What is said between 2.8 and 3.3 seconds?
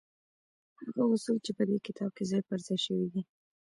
شوي دي.